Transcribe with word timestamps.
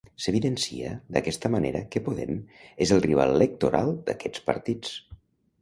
S'evidencia 0.25 0.93
d'aquesta 1.17 1.51
manera 1.57 1.83
que 1.95 2.03
Podem 2.09 2.39
és 2.87 2.97
el 2.97 3.05
rival 3.07 3.37
electoral 3.37 3.95
d'aquests 4.09 4.47
partits. 4.53 4.99